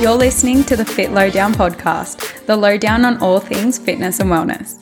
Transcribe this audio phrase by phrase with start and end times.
[0.00, 4.78] You're listening to the Fit Lowdown podcast, the lowdown on all things fitness and wellness.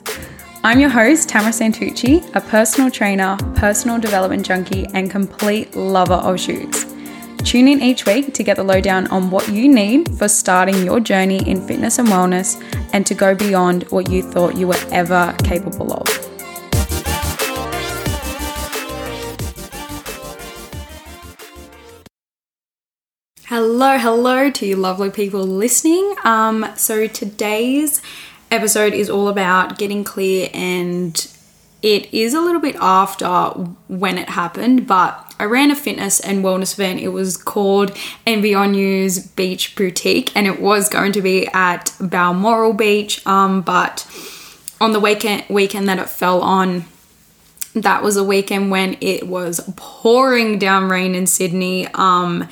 [0.63, 6.39] I'm your host, Tamara Santucci, a personal trainer, personal development junkie, and complete lover of
[6.39, 6.85] shoes.
[7.39, 11.01] Tune in each week to get the lowdown on what you need for starting your
[11.01, 12.55] journey in fitness and wellness
[12.93, 16.28] and to go beyond what you thought you were ever capable of.
[23.81, 26.13] Hello, hello to you lovely people listening.
[26.25, 28.01] Um, so today's
[28.51, 31.15] episode is all about getting clear and
[31.81, 33.29] it is a little bit after
[33.87, 36.99] when it happened, but I ran a fitness and wellness event.
[36.99, 37.91] It was called
[38.27, 43.25] NBR News Beach Boutique and it was going to be at Balmoral Beach.
[43.25, 44.05] Um, but
[44.81, 46.83] on the weekend weekend that it fell on,
[47.75, 51.87] that was a weekend when it was pouring down rain in Sydney.
[51.93, 52.49] Um,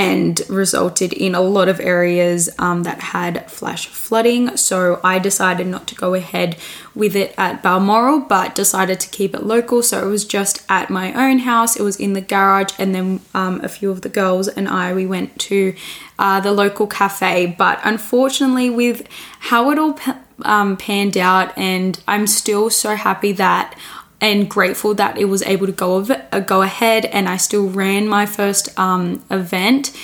[0.00, 4.56] and resulted in a lot of areas um, that had flash flooding.
[4.56, 6.56] So I decided not to go ahead
[6.94, 9.82] with it at Balmoral, but decided to keep it local.
[9.82, 11.76] So it was just at my own house.
[11.76, 14.94] It was in the garage, and then um, a few of the girls and I
[14.94, 15.74] we went to
[16.18, 17.54] uh, the local cafe.
[17.58, 19.06] But unfortunately, with
[19.50, 19.98] how it all
[20.46, 23.76] um, panned out, and I'm still so happy that
[24.20, 28.08] and grateful that it was able to go uh, go ahead and I still ran
[28.08, 29.96] my first um, event.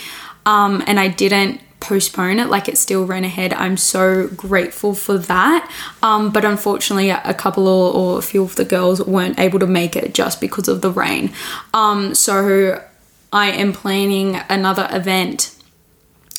[0.44, 3.52] Um, and I didn't postpone it like it still ran ahead.
[3.52, 5.70] I'm so grateful for that.
[6.02, 9.66] Um, but unfortunately a couple or, or, a few of the girls weren't able to
[9.66, 11.32] make it just because of the rain.
[11.74, 12.82] Um, so
[13.32, 15.55] i am planning another event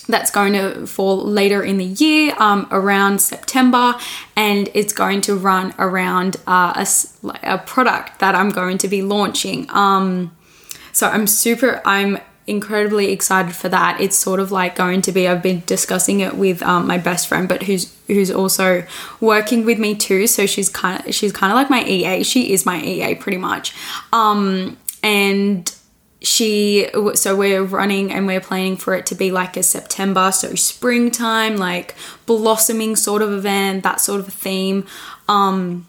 [0.08, 3.96] that's going to fall later in the year um, around September
[4.36, 6.88] and it's going to run around uh, a,
[7.44, 9.68] a, product that I'm going to be launching.
[9.70, 10.36] Um,
[10.92, 14.00] so I'm super, I'm incredibly excited for that.
[14.00, 17.28] It's sort of like going to be, I've been discussing it with um, my best
[17.28, 18.86] friend, but who's who's also
[19.20, 20.28] working with me too.
[20.28, 22.23] So she's kind of she's kind of like my EA.
[22.23, 23.76] She is my EA pretty much.
[24.14, 25.72] Um, and
[26.27, 30.54] she so we're running and we're planning for it to be like a September so
[30.55, 31.95] springtime like
[32.26, 34.86] blossoming sort of event that sort of theme
[35.30, 35.87] um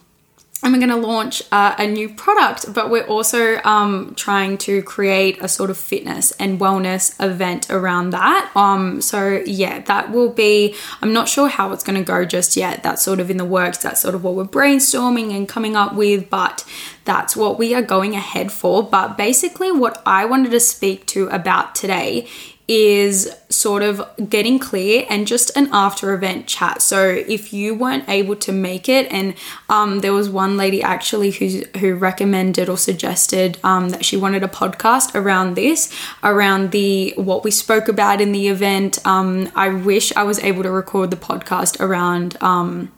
[0.63, 4.83] and we're going to launch uh, a new product, but we're also um, trying to
[4.83, 8.51] create a sort of fitness and wellness event around that.
[8.57, 12.57] Um, so, yeah, that will be, I'm not sure how it's going to go just
[12.57, 12.83] yet.
[12.83, 13.79] That's sort of in the works.
[13.79, 16.65] That's sort of what we're brainstorming and coming up with, but
[17.09, 18.83] that's what we are going ahead for.
[18.83, 22.29] But basically, what I wanted to speak to about today
[22.69, 26.83] is sort of getting clear and just an after event chat.
[26.83, 29.35] So if you weren't able to make it, and
[29.71, 34.43] um, there was one lady actually who who recommended or suggested um, that she wanted
[34.43, 35.91] a podcast around this,
[36.23, 38.99] around the what we spoke about in the event.
[39.07, 42.93] Um, I wish I was able to record the podcast around um,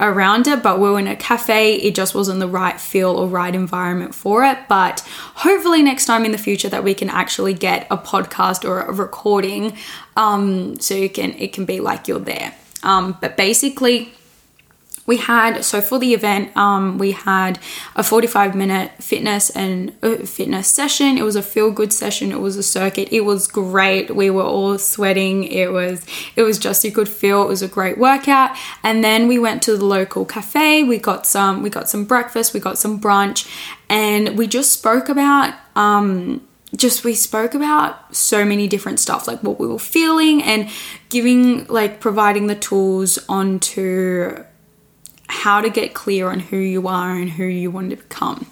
[0.00, 1.74] around it, but we are in a cafe.
[1.74, 4.58] It just wasn't the right feel or right environment for it.
[4.68, 5.00] But
[5.34, 8.92] hopefully, next time in the future, that we can actually get a podcast or a
[8.92, 9.76] recording,
[10.16, 12.54] um, so you can it can be like you're there.
[12.82, 14.12] Um, but basically,
[15.06, 17.58] we had so for the event um, we had
[17.94, 21.16] a 45 minute fitness and uh, fitness session.
[21.16, 22.32] It was a feel good session.
[22.32, 23.08] It was a circuit.
[23.12, 24.14] It was great.
[24.14, 25.44] We were all sweating.
[25.44, 28.56] It was it was just a good feel it was a great workout.
[28.82, 30.82] And then we went to the local cafe.
[30.82, 32.52] We got some we got some breakfast.
[32.52, 33.48] We got some brunch.
[33.88, 39.42] And we just spoke about um, just we spoke about so many different stuff like
[39.42, 40.68] what we were feeling and
[41.08, 44.44] giving like providing the tools onto
[45.28, 48.46] how to get clear on who you are and who you want to become.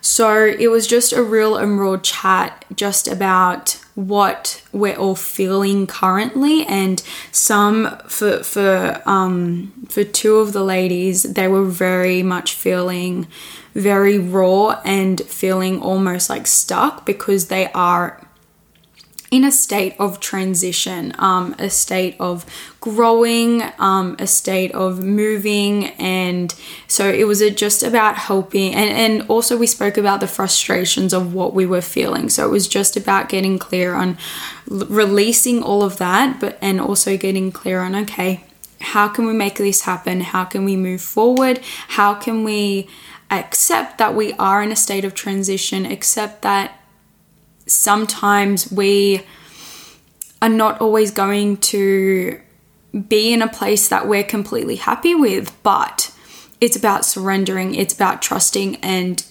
[0.00, 5.86] So it was just a real and raw chat just about what we're all feeling
[5.86, 12.54] currently and some for for um for two of the ladies they were very much
[12.54, 13.26] feeling
[13.74, 18.20] very raw and feeling almost like stuck because they are
[19.34, 22.46] in a state of transition, um, a state of
[22.80, 25.86] growing, um, a state of moving.
[25.98, 26.54] And
[26.86, 28.72] so it was just about helping.
[28.76, 32.28] And, and also, we spoke about the frustrations of what we were feeling.
[32.28, 34.18] So it was just about getting clear on
[34.68, 38.44] releasing all of that, but and also getting clear on, okay,
[38.80, 40.20] how can we make this happen?
[40.20, 41.58] How can we move forward?
[41.88, 42.86] How can we
[43.32, 46.78] accept that we are in a state of transition, accept that
[47.66, 49.22] sometimes we
[50.42, 52.40] are not always going to
[53.08, 56.14] be in a place that we're completely happy with, but
[56.60, 59.24] it's about surrendering, it's about trusting and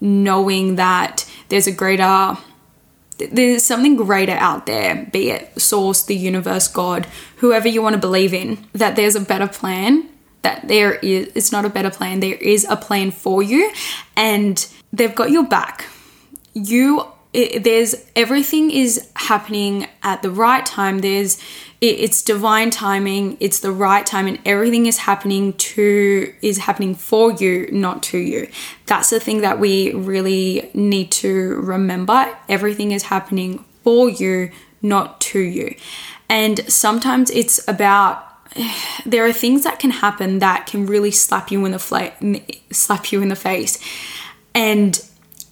[0.00, 2.36] knowing that there's a greater
[3.32, 7.06] there's something greater out there, be it source, the universe, God,
[7.38, 10.08] whoever you want to believe in, that there's a better plan,
[10.42, 13.72] that there is, it's not a better plan, there is a plan for you,
[14.16, 15.86] and they've got your back.
[16.54, 17.08] You,
[17.38, 20.98] it, there's everything is happening at the right time.
[20.98, 21.38] There's,
[21.80, 26.96] it, it's divine timing, it's the right time, and everything is happening to, is happening
[26.96, 28.48] for you, not to you.
[28.86, 32.36] That's the thing that we really need to remember.
[32.48, 34.50] Everything is happening for you,
[34.82, 35.76] not to you.
[36.28, 38.24] And sometimes it's about
[39.06, 42.14] there are things that can happen that can really slap you in the fla-
[42.72, 43.78] slap you in the face.
[44.56, 45.00] And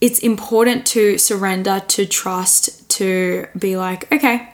[0.00, 4.52] it's important to surrender, to trust, to be like, okay,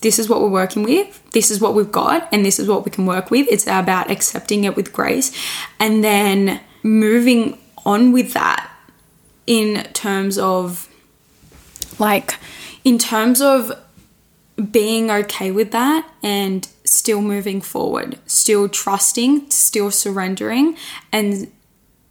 [0.00, 2.84] this is what we're working with, this is what we've got, and this is what
[2.84, 3.46] we can work with.
[3.50, 5.32] It's about accepting it with grace
[5.80, 8.70] and then moving on with that
[9.46, 10.88] in terms of
[11.98, 12.36] like
[12.84, 13.72] in terms of
[14.70, 20.76] being okay with that and still moving forward, still trusting, still surrendering,
[21.12, 21.50] and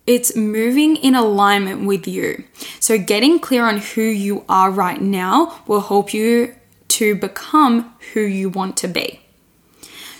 [0.07, 2.45] it's moving in alignment with you.
[2.79, 6.55] So, getting clear on who you are right now will help you
[6.87, 9.19] to become who you want to be.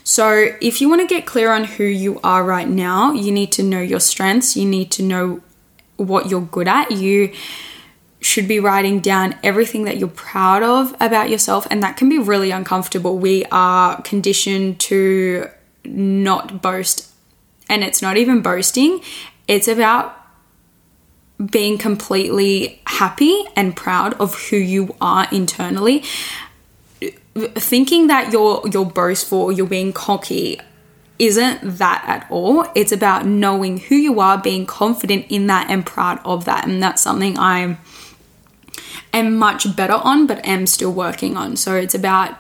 [0.04, 3.51] So, if you want to get clear on who you are right now, you need
[3.54, 5.42] to know your strengths, you need to know
[5.95, 6.92] what you're good at.
[6.92, 7.34] You
[8.19, 12.19] should be writing down everything that you're proud of about yourself, and that can be
[12.19, 13.18] really uncomfortable.
[13.18, 15.50] We are conditioned to
[15.86, 17.13] not boast,
[17.69, 19.01] and it's not even boasting,
[19.48, 20.14] it's about
[21.52, 26.04] being completely happy and proud of who you are internally.
[27.36, 30.60] Thinking that you're you're boastful, you're being cocky
[31.20, 32.66] isn't that at all.
[32.76, 36.68] It's about knowing who you are, being confident in that and proud of that.
[36.68, 37.80] And that's something I'm
[39.14, 41.56] am much better on, but am still working on.
[41.56, 42.38] So it's about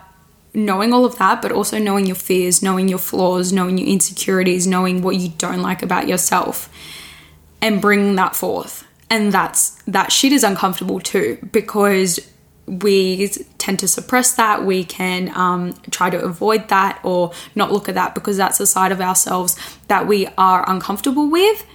[0.57, 4.65] knowing all of that, but also knowing your fears, knowing your flaws, knowing your insecurities,
[4.65, 6.69] knowing what you don't like about yourself,
[7.61, 8.85] and bringing that forth.
[9.09, 12.19] And that's that shit is uncomfortable too because
[12.65, 14.65] we tend to suppress that.
[14.65, 18.65] We can um, try to avoid that or not look at that because that's a
[18.67, 19.55] side of ourselves
[19.87, 21.65] that we are uncomfortable with,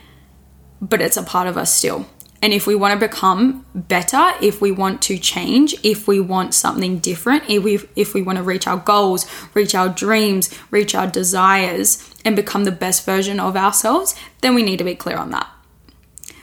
[0.82, 2.06] but it's a part of us still.
[2.42, 6.54] And if we want to become better, if we want to change, if we want
[6.54, 10.92] something different, if we, if we want to reach our goals, reach our dreams, reach
[10.96, 15.16] our desires, and become the best version of ourselves, then we need to be clear
[15.16, 15.48] on that.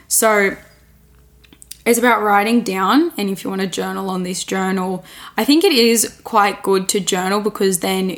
[0.08, 0.56] So,
[1.86, 3.12] it's about writing down.
[3.18, 5.04] And if you want to journal on this journal,
[5.36, 8.16] I think it is quite good to journal because then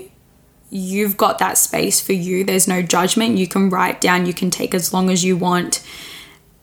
[0.69, 2.43] you've got that space for you.
[2.43, 3.37] There's no judgment.
[3.37, 5.83] You can write down, you can take as long as you want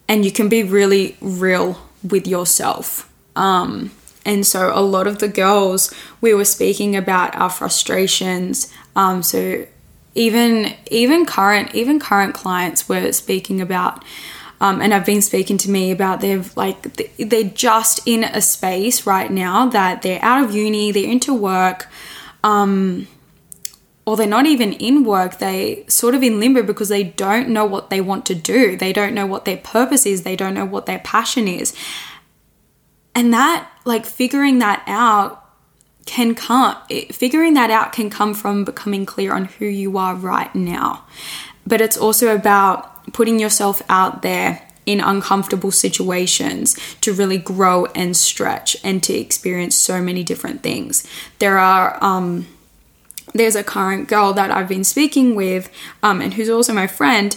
[0.09, 3.09] and you can be really real with yourself.
[3.35, 3.91] Um,
[4.25, 8.73] and so a lot of the girls we were speaking about our frustrations.
[8.95, 9.65] Um, so
[10.15, 14.03] even even current even current clients were speaking about.
[14.61, 16.81] Um, and have been speaking to me about they've like
[17.15, 21.87] they're just in a space right now that they're out of uni, they're into work,
[22.43, 23.07] um,
[24.09, 27.63] or they're not even in work, they sort of in limbo because they don't know
[27.63, 28.75] what they want to do.
[28.75, 31.75] They don't know what their purpose is, they don't know what their passion is.
[33.13, 35.45] And that, like, figuring that out
[36.07, 40.15] can come, it, figuring that out can come from becoming clear on who you are
[40.15, 41.05] right now.
[41.67, 48.17] But it's also about putting yourself out there in uncomfortable situations to really grow and
[48.17, 51.05] stretch and to experience so many different things.
[51.37, 52.47] There are, um,
[53.33, 55.71] there's a current girl that I've been speaking with,
[56.03, 57.35] um, and who's also my friend.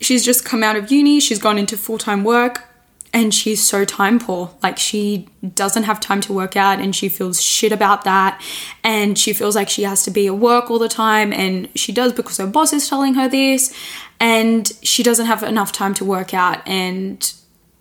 [0.00, 2.64] She's just come out of uni, she's gone into full time work,
[3.12, 4.50] and she's so time poor.
[4.62, 8.42] Like, she doesn't have time to work out, and she feels shit about that.
[8.82, 11.92] And she feels like she has to be at work all the time, and she
[11.92, 13.72] does because her boss is telling her this,
[14.18, 17.32] and she doesn't have enough time to work out, and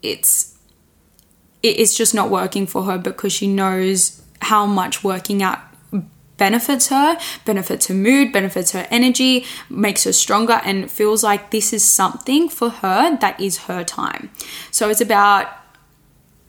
[0.01, 0.57] it's
[1.63, 5.59] it's just not working for her because she knows how much working out
[6.37, 11.73] benefits her, benefits her mood, benefits her energy, makes her stronger, and feels like this
[11.73, 14.29] is something for her that is her time.
[14.71, 15.47] So it's about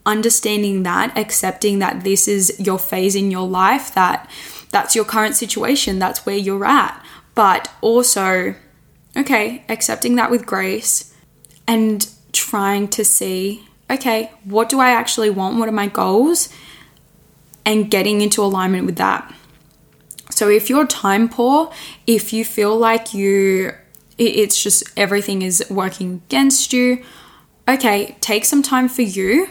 [0.06, 4.28] understanding that, accepting that this is your phase in your life, that
[4.70, 7.04] that's your current situation, that's where you're at.
[7.34, 8.54] But also,
[9.16, 11.14] okay, accepting that with grace
[11.66, 15.58] and trying to see, okay, what do I actually want?
[15.58, 16.48] What are my goals?
[17.64, 19.32] And getting into alignment with that.
[20.34, 21.72] So if you're time poor,
[22.06, 23.74] if you feel like you
[24.16, 27.02] it's just everything is working against you,
[27.68, 29.48] okay, take some time for you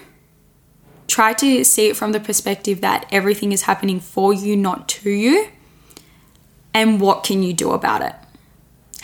[1.14, 5.10] try to see it from the perspective that everything is happening for you, not to
[5.12, 5.48] you.
[6.74, 8.16] And what can you do about it?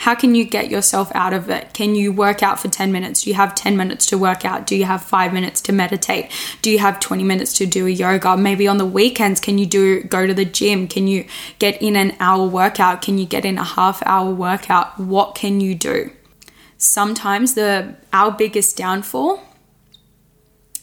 [0.00, 1.74] How can you get yourself out of it?
[1.74, 3.22] Can you work out for 10 minutes?
[3.22, 4.66] Do you have 10 minutes to work out?
[4.66, 6.30] Do you have 5 minutes to meditate?
[6.62, 8.34] Do you have 20 minutes to do a yoga?
[8.34, 10.88] Maybe on the weekends can you do go to the gym?
[10.88, 11.26] Can you
[11.58, 13.02] get in an hour workout?
[13.02, 14.98] Can you get in a half hour workout?
[14.98, 16.10] What can you do?
[16.78, 19.42] Sometimes the our biggest downfall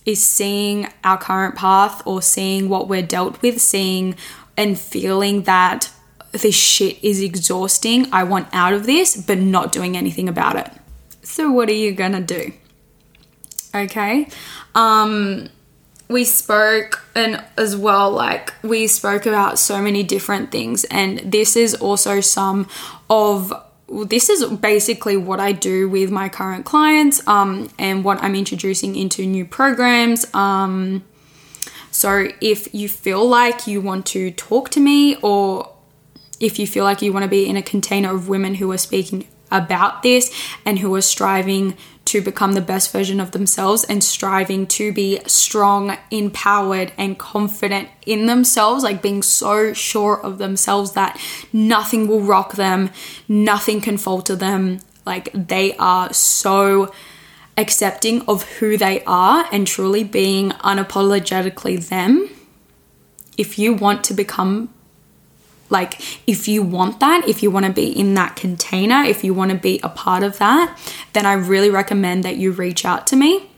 [0.05, 4.15] is seeing our current path or seeing what we're dealt with, seeing
[4.55, 5.89] and feeling that
[6.41, 8.08] this shit is exhausting.
[8.12, 10.72] I want out of this, but not doing anything about it.
[11.24, 12.53] So, what are you gonna do?
[13.74, 14.27] Okay.
[14.75, 15.50] Um,
[16.10, 21.56] we spoke and as well like we spoke about so many different things and this
[21.56, 22.67] is also some
[23.10, 23.53] of
[23.89, 28.98] this is basically what I do with my current clients um, and what I'm introducing
[28.98, 30.34] into new programs.
[30.34, 31.06] Um,
[31.89, 35.72] so if you feel like you want to talk to me or
[36.39, 38.77] if you feel like you want to be in a container of women who are
[38.77, 40.34] speaking about this
[40.65, 45.20] and who are striving to become the best version of themselves and striving to be
[45.27, 51.20] strong, empowered, and confident in themselves, like being so sure of themselves that
[51.51, 52.89] nothing will rock them,
[53.27, 54.79] nothing can falter them.
[55.06, 56.94] Like they are so
[57.58, 62.29] accepting of who they are and truly being unapologetically them.
[63.38, 64.74] If you want to become
[65.69, 69.33] like, if you want that, if you want to be in that container, if you
[69.33, 70.77] want to be a part of that,
[71.13, 73.50] then I really recommend that you reach out to me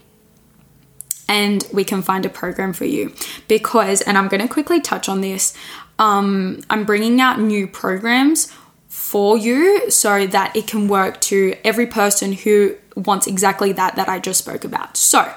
[1.28, 3.14] and we can find a program for you.
[3.48, 5.54] Because, and I'm going to quickly touch on this,
[6.00, 8.52] um, I'm bringing out new programs
[8.88, 14.10] for you so that it can work to every person who wants exactly that that
[14.10, 14.98] I just spoke about.
[14.98, 15.32] So,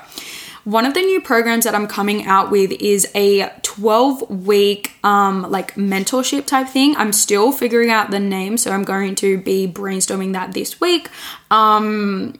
[0.65, 5.51] one of the new programs that I'm coming out with is a 12 week um
[5.51, 6.97] like mentorship type thing.
[6.97, 11.09] I'm still figuring out the name, so I'm going to be brainstorming that this week.
[11.51, 12.39] Um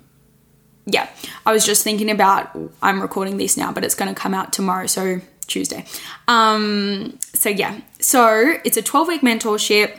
[0.85, 1.09] yeah,
[1.47, 4.53] I was just thinking about I'm recording this now, but it's going to come out
[4.53, 5.85] tomorrow, so Tuesday.
[6.29, 7.81] Um so yeah.
[7.99, 9.99] So, it's a 12 week mentorship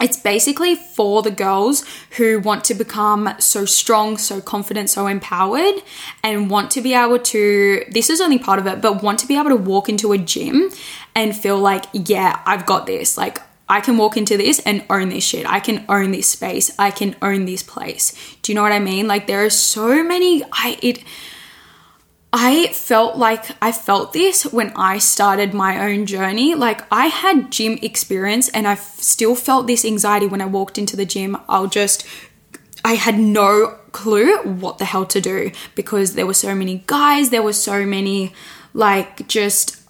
[0.00, 1.84] it's basically for the girls
[2.16, 5.82] who want to become so strong, so confident, so empowered,
[6.24, 7.84] and want to be able to.
[7.90, 10.18] This is only part of it, but want to be able to walk into a
[10.18, 10.70] gym
[11.14, 13.16] and feel like, yeah, I've got this.
[13.16, 15.46] Like, I can walk into this and own this shit.
[15.46, 16.72] I can own this space.
[16.78, 18.12] I can own this place.
[18.42, 19.06] Do you know what I mean?
[19.06, 20.42] Like, there are so many.
[20.52, 21.04] I, it
[22.32, 26.54] I felt like I felt this when I started my own journey.
[26.54, 30.96] Like I had gym experience and I still felt this anxiety when I walked into
[30.96, 31.36] the gym.
[31.48, 32.06] I'll just,
[32.84, 37.30] I had no clue what the hell to do because there were so many guys,
[37.30, 38.32] there were so many,
[38.74, 39.80] like, just,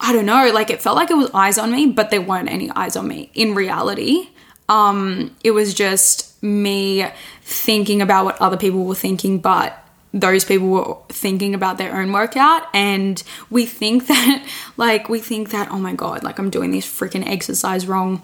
[0.00, 2.50] I don't know, like it felt like it was eyes on me, but there weren't
[2.50, 3.30] any eyes on me.
[3.34, 4.30] In reality,
[4.68, 7.06] um, it was just me
[7.42, 9.78] thinking about what other people were thinking, but
[10.14, 15.50] those people were thinking about their own workout and we think that like we think
[15.50, 18.22] that oh my god like i'm doing this freaking exercise wrong.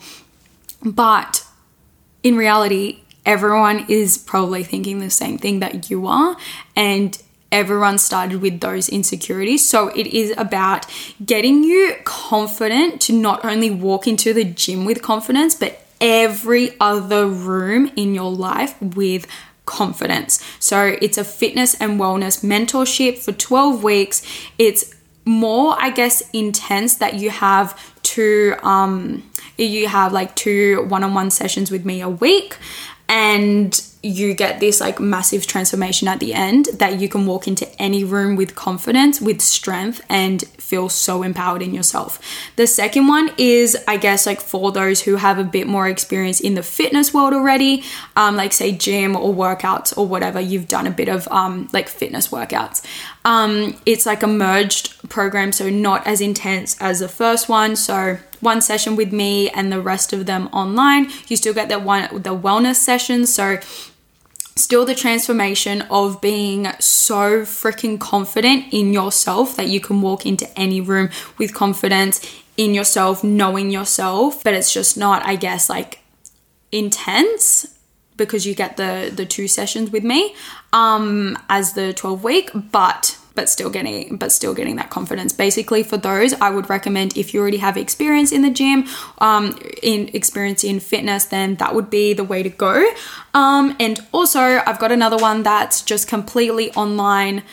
[0.85, 1.45] But
[2.23, 6.37] in reality everyone is probably thinking the same thing that you are
[6.77, 9.67] and everyone started with those insecurities.
[9.67, 10.87] So it is about
[11.25, 17.27] getting you confident to not only walk into the gym with confidence but every other
[17.27, 19.27] room in your life with
[19.69, 20.43] confidence.
[20.59, 24.23] So it's a fitness and wellness mentorship for 12 weeks.
[24.59, 24.95] It's
[25.27, 29.23] more, I guess, intense that you have two um
[29.59, 32.57] you have like two one-on-one sessions with me a week
[33.09, 37.69] and you get this like massive transformation at the end that you can walk into
[37.81, 42.21] any room with confidence, with strength, and feel so empowered in yourself.
[42.57, 46.41] The second one is, I guess, like for those who have a bit more experience
[46.41, 47.83] in the fitness world already,
[48.15, 51.89] um, like say gym or workouts or whatever, you've done a bit of um, like
[51.89, 52.85] fitness workouts.
[53.25, 57.75] Um, it's like a merged program, so not as intense as the first one.
[57.75, 61.11] So one session with me and the rest of them online.
[61.27, 63.27] You still get that one the wellness session.
[63.27, 63.59] So
[64.59, 70.49] still the transformation of being so freaking confident in yourself that you can walk into
[70.59, 72.21] any room with confidence
[72.57, 76.01] in yourself, knowing yourself, but it's just not, I guess, like
[76.73, 77.67] intense
[78.17, 80.35] because you get the the two sessions with me
[80.73, 85.85] um as the 12 week, but but still getting but still getting that confidence basically
[85.85, 88.85] for those i would recommend if you already have experience in the gym
[89.19, 92.91] um, in experience in fitness then that would be the way to go
[93.35, 97.45] um, and also i've got another one that's just completely online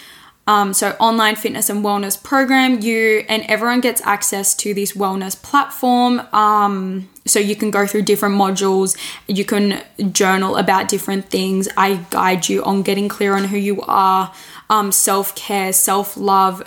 [0.47, 2.81] um, so online fitness and wellness program.
[2.81, 6.19] You and everyone gets access to this wellness platform.
[6.33, 8.95] Um, so you can go through different modules.
[9.27, 11.67] You can journal about different things.
[11.75, 14.31] I guide you on getting clear on who you are,
[14.69, 16.63] um, self care, self love,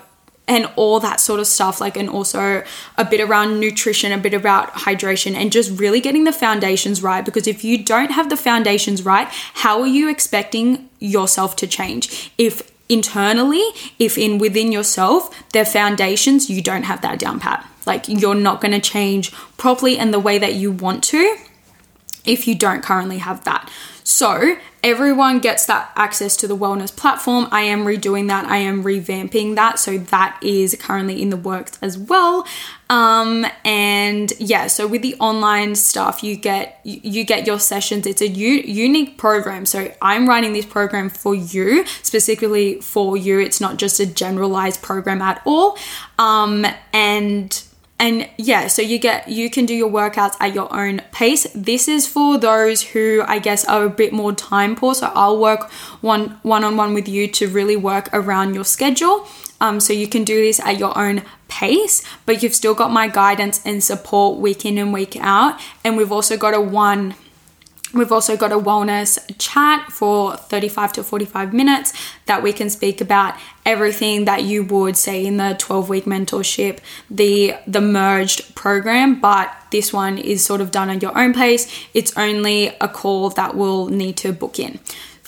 [0.49, 2.65] and all that sort of stuff like and also
[2.97, 7.25] a bit around nutrition a bit about hydration and just really getting the foundations right
[7.25, 12.33] because if you don't have the foundations right how are you expecting yourself to change?
[12.39, 13.63] If internally
[13.99, 17.67] if in within yourself their foundations you don't have that down pat.
[17.87, 21.37] Like you're not going to change properly and the way that you want to
[22.29, 23.71] if you don't currently have that
[24.09, 27.47] so everyone gets that access to the wellness platform.
[27.51, 28.47] I am redoing that.
[28.47, 29.79] I am revamping that.
[29.79, 32.47] So that is currently in the works as well.
[32.89, 38.07] Um, and yeah, so with the online stuff, you get you get your sessions.
[38.07, 39.67] It's a u- unique program.
[39.67, 43.39] So I'm writing this program for you, specifically for you.
[43.41, 45.77] It's not just a generalized program at all.
[46.19, 47.63] Um, and
[48.01, 51.47] and yeah, so you get you can do your workouts at your own pace.
[51.55, 54.95] This is for those who I guess are a bit more time poor.
[54.95, 59.27] So I'll work one one on one with you to really work around your schedule.
[59.61, 63.09] Um, so you can do this at your own pace, but you've still got my
[63.09, 65.61] guidance and support week in and week out.
[65.85, 67.17] And we've also got a one
[67.95, 71.93] We've also got a wellness chat for 35 to 45 minutes
[72.27, 76.81] that we can speak about everything that you would say in the 12 week mentorship,
[77.11, 81.67] the the merged program, but this one is sort of done at your own pace.
[81.95, 84.81] It's only a call that will need to book in.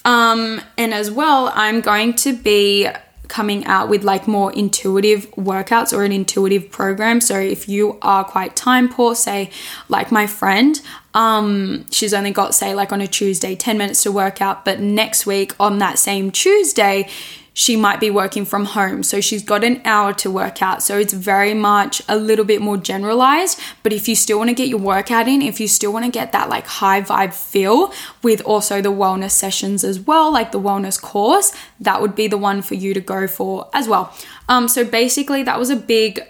[0.04, 2.88] Um, and as well, I'm going to be
[3.30, 7.20] coming out with like more intuitive workouts or an intuitive program.
[7.20, 9.50] So if you are quite time poor, say
[9.88, 10.78] like my friend,
[11.14, 14.80] um she's only got say like on a Tuesday 10 minutes to work out, but
[14.80, 17.08] next week on that same Tuesday,
[17.52, 19.02] she might be working from home.
[19.02, 20.82] So she's got an hour to work out.
[20.82, 23.60] So it's very much a little bit more generalized.
[23.82, 26.10] But if you still want to get your workout in, if you still want to
[26.10, 27.92] get that like high vibe feel
[28.23, 32.38] with also the wellness sessions as well, like the wellness course, that would be the
[32.38, 34.14] one for you to go for as well.
[34.49, 36.23] Um, so basically, that was a big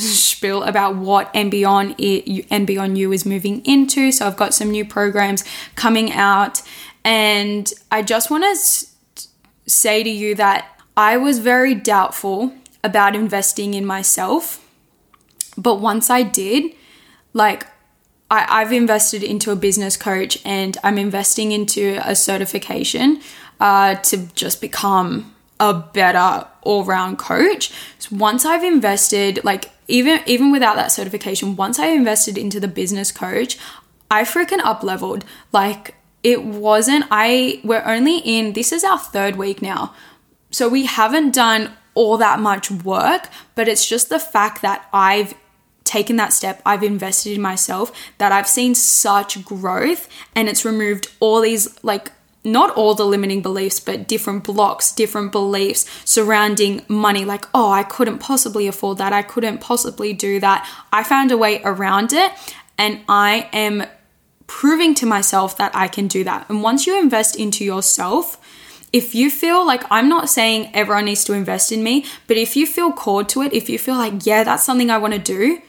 [0.00, 4.54] spiel about what and beyond it and beyond you is moving into so i've got
[4.54, 6.62] some new programs coming out
[7.04, 8.88] and i just want to
[9.68, 14.64] say to you that I was very doubtful about investing in myself.
[15.56, 16.72] But once I did,
[17.32, 17.66] like,
[18.30, 23.20] I, have invested into a business coach and I'm investing into a certification
[23.60, 27.72] uh, to just become a better all-round coach.
[27.98, 32.68] So once I've invested, like even even without that certification, once I invested into the
[32.68, 33.58] business coach,
[34.10, 35.24] I freaking up leveled.
[35.52, 39.94] Like it wasn't i we're only in this is our third week now
[40.50, 45.34] so we haven't done all that much work but it's just the fact that i've
[45.84, 51.08] taken that step i've invested in myself that i've seen such growth and it's removed
[51.20, 52.10] all these like
[52.52, 57.24] not all the limiting beliefs, but different blocks, different beliefs surrounding money.
[57.24, 59.12] Like, oh, I couldn't possibly afford that.
[59.12, 60.68] I couldn't possibly do that.
[60.92, 62.32] I found a way around it,
[62.76, 63.84] and I am
[64.46, 66.48] proving to myself that I can do that.
[66.48, 68.40] And once you invest into yourself,
[68.92, 72.56] if you feel like I'm not saying everyone needs to invest in me, but if
[72.56, 75.18] you feel called to it, if you feel like, yeah, that's something I want to
[75.18, 75.60] do,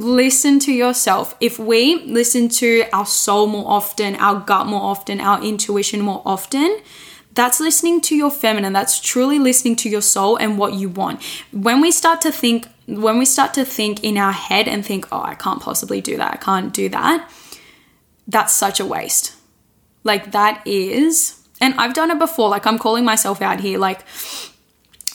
[0.00, 1.36] listen to yourself.
[1.40, 6.22] If we listen to our soul more often, our gut more often, our intuition more
[6.24, 6.80] often,
[7.34, 8.72] that's listening to your feminine.
[8.72, 11.22] That's truly listening to your soul and what you want.
[11.52, 15.06] When we start to think, when we start to think in our head and think,
[15.12, 17.30] oh, I can't possibly do that, I can't do that,
[18.26, 19.34] that's such a waste.
[20.02, 23.78] Like, that is, and I've done it before, like, I'm calling myself out here.
[23.78, 24.00] Like,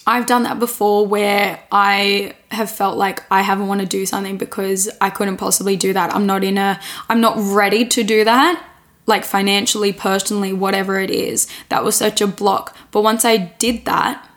[0.08, 4.38] I've done that before where I have felt like I haven't want to do something
[4.38, 6.16] because I couldn't possibly do that.
[6.16, 8.64] I'm not in a, I'm not ready to do that,
[9.08, 11.48] like financially, personally, whatever it is.
[11.70, 12.78] That was such a block.
[12.92, 14.30] But once I did that,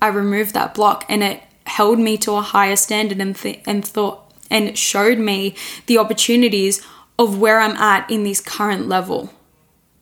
[0.00, 3.84] I removed that block and it held me to a higher standard and, th- and
[3.84, 5.56] thought, and showed me
[5.86, 6.80] the opportunities
[7.18, 9.30] of where I'm at in this current level.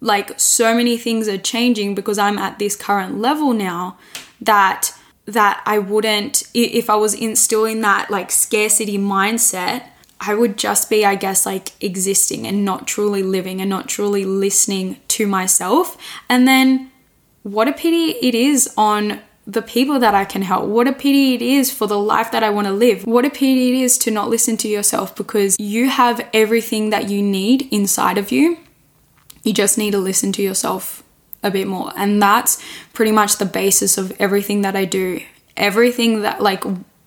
[0.00, 3.96] Like so many things are changing because I'm at this current level now
[4.40, 4.92] that
[5.26, 9.86] that I wouldn't if I was instilling that like scarcity mindset,
[10.20, 14.24] I would just be I guess like existing and not truly living and not truly
[14.24, 15.96] listening to myself.
[16.28, 16.90] And then
[17.42, 20.66] what a pity it is on the people that I can help.
[20.66, 23.06] What a pity it is for the life that I want to live.
[23.06, 27.08] What a pity it is to not listen to yourself because you have everything that
[27.08, 28.58] you need inside of you.
[29.42, 31.02] You just need to listen to yourself
[31.48, 31.92] a bit more.
[31.96, 35.20] And that's pretty much the basis of everything that I do.
[35.56, 36.62] Everything that, like,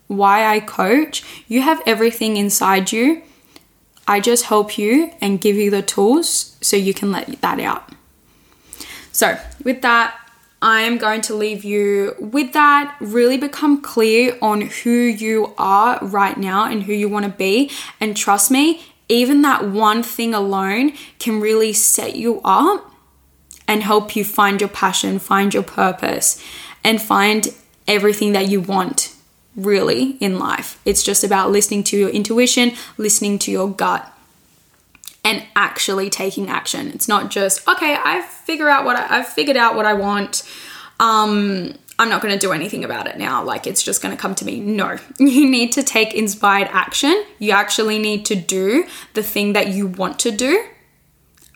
[0.08, 3.22] why I coach, you have everything inside you.
[4.06, 7.90] I just help you and give you the tools so you can let that out.
[9.12, 10.18] So, with that,
[10.60, 12.96] I am going to leave you with that.
[13.00, 17.70] Really become clear on who you are right now and who you want to be.
[18.00, 22.91] And trust me, even that one thing alone can really set you up
[23.72, 26.44] and help you find your passion, find your purpose,
[26.84, 27.48] and find
[27.88, 29.16] everything that you want
[29.56, 30.78] really in life.
[30.84, 34.12] It's just about listening to your intuition, listening to your gut
[35.24, 36.88] and actually taking action.
[36.88, 40.42] It's not just, okay, I figure out what I, I've figured out what I want.
[41.00, 43.42] Um, I'm not going to do anything about it now.
[43.42, 44.60] Like it's just going to come to me.
[44.60, 47.24] No, you need to take inspired action.
[47.38, 50.66] You actually need to do the thing that you want to do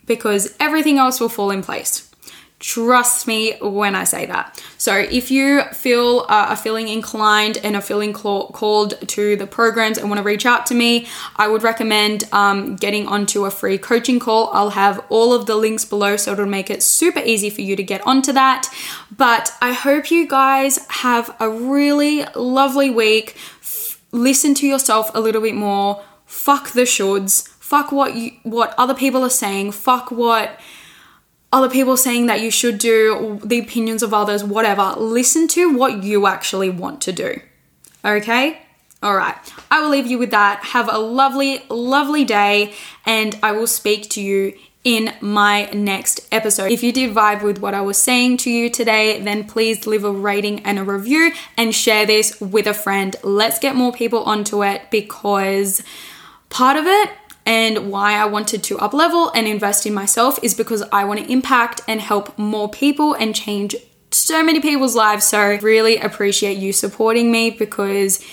[0.07, 2.06] because everything else will fall in place.
[2.59, 4.59] Trust me when I say that.
[4.79, 9.45] So, if you feel uh, are feeling inclined and are feeling cl- called to the
[9.45, 13.51] programs and want to reach out to me, I would recommend um, getting onto a
[13.51, 14.49] free coaching call.
[14.53, 17.75] I'll have all of the links below, so it'll make it super easy for you
[17.75, 18.67] to get onto that.
[19.15, 23.37] But I hope you guys have a really lovely week.
[23.61, 26.03] F- listen to yourself a little bit more.
[26.25, 27.47] Fuck the shoulds.
[27.47, 29.73] Fuck what you what other people are saying.
[29.73, 30.59] Fuck what
[31.51, 34.93] other people saying that you should do, the opinions of others, whatever.
[34.97, 37.39] Listen to what you actually want to do.
[38.03, 38.61] Okay?
[39.01, 39.35] All right.
[39.69, 40.63] I will leave you with that.
[40.65, 42.73] Have a lovely, lovely day,
[43.05, 46.71] and I will speak to you in my next episode.
[46.71, 50.03] If you did vibe with what I was saying to you today, then please leave
[50.03, 53.15] a rating and a review and share this with a friend.
[53.21, 55.83] Let's get more people onto it because
[56.49, 57.09] part of it
[57.47, 61.21] and why I wanted to up level and invest in myself is because I want
[61.21, 63.73] to impact and help more people and change
[64.11, 65.25] so many people's lives.
[65.25, 68.23] So, really appreciate you supporting me because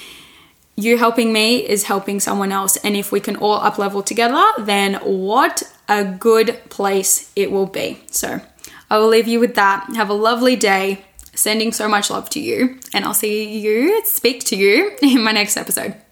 [0.76, 2.76] you helping me is helping someone else.
[2.78, 7.66] And if we can all up level together, then what a good place it will
[7.66, 8.00] be.
[8.10, 8.40] So,
[8.90, 9.88] I will leave you with that.
[9.94, 11.04] Have a lovely day.
[11.36, 15.32] Sending so much love to you, and I'll see you, speak to you in my
[15.32, 16.03] next episode.